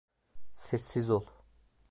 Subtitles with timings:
[0.63, 1.27] Sessiz ol.